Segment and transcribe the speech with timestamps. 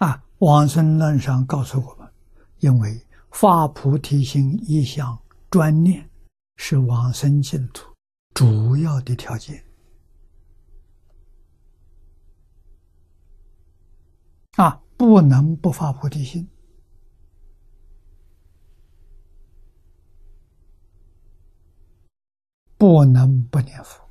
[0.00, 2.10] 啊，往生论上告诉我们，
[2.60, 5.18] 因为发菩提心、一向
[5.50, 6.08] 专念
[6.56, 7.94] 是往生净土
[8.32, 9.62] 主要的条件。
[14.56, 16.48] 啊，不能不发菩提心，
[22.78, 24.09] 不能不念佛。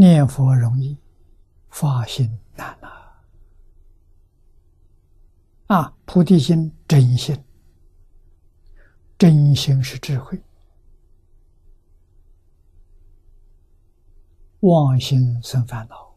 [0.00, 0.96] 念佛容易，
[1.70, 2.88] 发心难呐！
[5.66, 7.36] 啊，菩提心真心，
[9.18, 10.40] 真心是智慧，
[14.60, 16.14] 妄心生烦恼。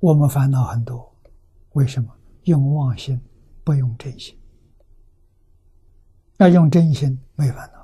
[0.00, 1.14] 我们烦恼很多，
[1.74, 2.12] 为什么？
[2.42, 3.20] 用妄心，
[3.62, 4.36] 不用真心。
[6.38, 7.77] 要用真心，没烦恼。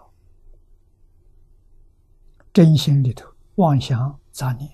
[2.55, 4.73] 真心里头妄想杂念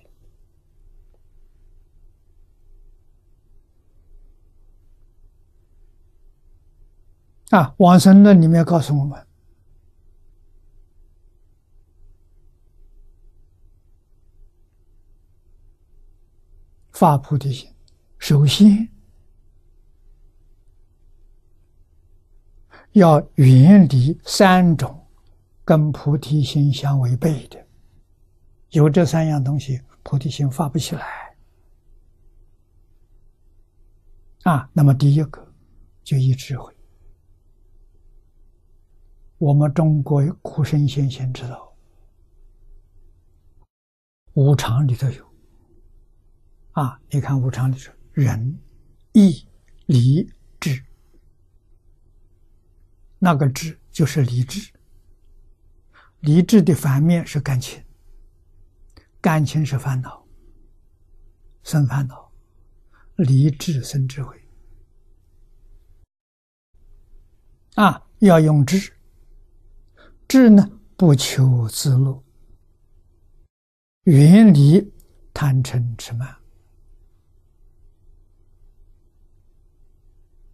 [7.48, 9.26] 啊，往生论里面告诉我们，
[16.92, 17.74] 发菩提心，
[18.18, 18.88] 首先
[22.92, 25.08] 要远离三种
[25.64, 27.69] 跟菩提心相违背的。
[28.70, 31.36] 有这三样东西，菩提心发不起来
[34.44, 34.70] 啊。
[34.72, 35.52] 那么第一个
[36.04, 36.72] 就一智慧。
[39.38, 41.74] 我们中国苦生先贤知道，
[44.34, 45.26] 五常里头有
[46.72, 47.00] 啊。
[47.10, 48.56] 你看五常里头，仁、
[49.12, 49.48] 义、
[49.86, 50.84] 礼、智，
[53.18, 54.72] 那个智就是理智，
[56.20, 57.82] 理智的反面是感情。
[59.20, 60.26] 感情是烦恼，
[61.62, 62.30] 生烦恼；
[63.16, 64.34] 理智生智慧。
[67.74, 68.94] 啊，要用智，
[70.26, 72.24] 智呢不求自乐，
[74.04, 74.90] 远离
[75.34, 76.34] 贪嗔痴慢。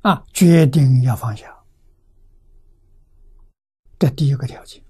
[0.02, 1.56] 啊，决定要放下，
[3.96, 4.82] 这第一个条件。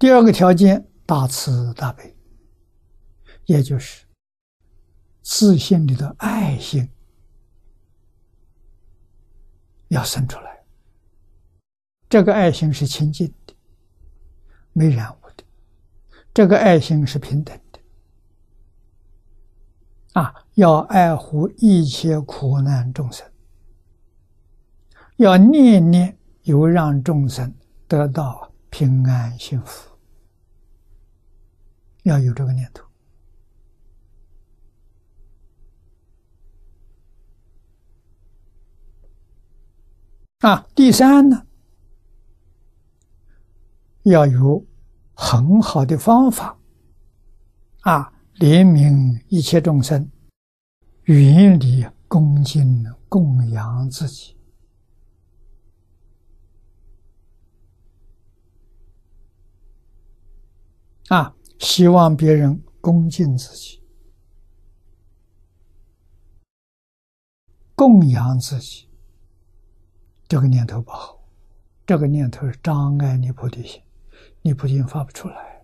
[0.00, 0.91] 第二个条件。
[1.04, 2.16] 大慈大悲，
[3.46, 4.06] 也就是
[5.22, 6.88] 自信里的爱心
[9.88, 10.64] 要生出来。
[12.08, 13.54] 这个爱心是清净的，
[14.72, 15.44] 没染污的；
[16.32, 17.80] 这个爱心是平等的。
[20.20, 23.26] 啊，要爱护一切苦难众生，
[25.16, 27.54] 要念念有让众生
[27.88, 29.91] 得到平安幸福。
[32.02, 32.84] 要有这个念头
[40.40, 40.66] 啊！
[40.74, 41.46] 第三呢，
[44.02, 44.66] 要有
[45.14, 46.58] 很好的方法
[47.82, 50.10] 啊，怜悯一切众生，
[51.04, 54.36] 远离恭敬供养自己
[61.06, 61.36] 啊。
[61.62, 63.80] 希望别人恭敬自己、
[67.76, 68.88] 供养自己，
[70.26, 71.24] 这个念头不好，
[71.86, 73.80] 这个念头是障碍你菩提心，
[74.42, 75.62] 你菩提心发不出来。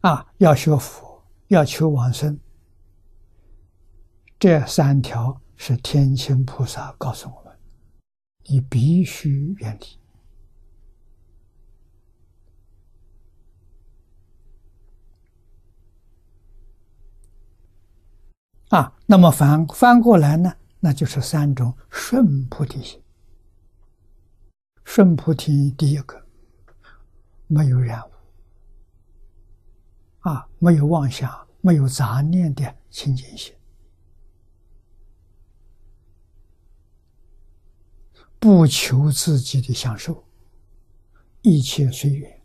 [0.00, 2.36] 啊，要学佛，要求往生，
[4.40, 7.56] 这三条是天亲菩萨告诉我们，
[8.46, 9.86] 你必须远离。
[18.68, 20.52] 啊，那么反翻过来呢？
[20.80, 23.00] 那就是三种顺菩提心。
[24.84, 26.26] 顺菩提第一个，
[27.46, 28.10] 没有染污，
[30.28, 33.52] 啊，没有妄想，没有杂念的清净心，
[38.38, 40.24] 不求自己的享受，
[41.42, 42.42] 一切随缘，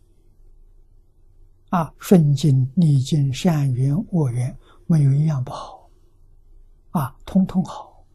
[1.70, 4.58] 啊，顺境逆境，善缘恶缘，
[4.88, 5.81] 没有一样不好。
[6.92, 8.06] 啊，通通好，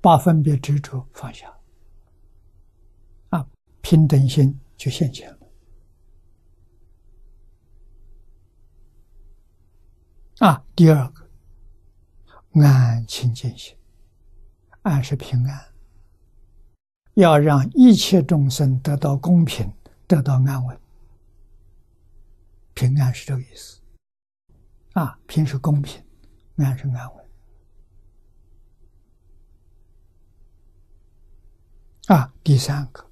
[0.00, 1.54] 把分别执着放下，
[3.30, 3.46] 啊，
[3.82, 5.38] 平等心就现前了。
[10.38, 11.28] 啊，第二个，
[12.62, 13.76] 安清净心，
[14.82, 15.74] 安是平安，
[17.14, 19.70] 要让一切众生得到公平，
[20.06, 20.78] 得到安稳。
[22.74, 23.80] 平安是这个意思。
[24.92, 26.02] 啊，平是公平，
[26.56, 27.26] 安是安稳。
[32.06, 33.04] 啊，第三个，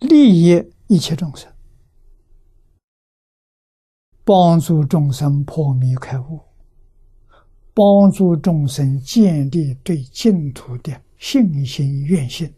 [0.00, 1.50] 利益一切众生，
[4.24, 6.40] 帮助众生破迷开悟，
[7.72, 11.02] 帮助众生建立对净土的。
[11.16, 12.50] 信心愿心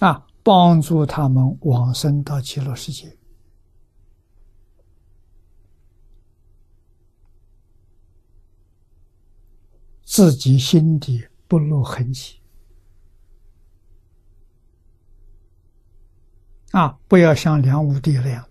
[0.00, 3.16] 啊，帮助他们往生到极乐世界，
[10.04, 12.40] 自己心底不露痕迹
[16.72, 16.98] 啊！
[17.08, 18.46] 不要像梁武帝那样，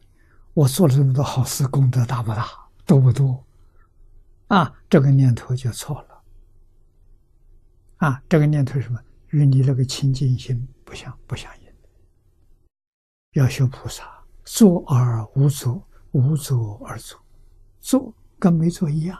[0.55, 2.47] 我做了这么多好事，功德大不大，
[2.87, 3.45] 多不多？
[4.47, 6.23] 啊，这个念头就错了。
[7.97, 8.99] 啊，这个念头是什么？
[9.29, 11.67] 与你那个清净心不相不相应。
[13.33, 17.19] 要修菩萨，做而无作，无作而作，
[17.81, 19.19] 做跟没做一样。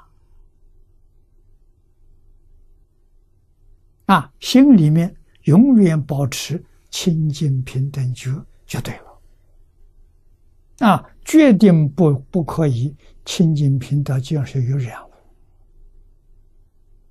[4.06, 5.14] 啊，心里面
[5.46, 8.32] 永远保持清净平等就
[8.66, 10.88] 就对了。
[10.88, 12.96] 啊，决定不不可以
[13.26, 15.12] 清净平等，就是有染污。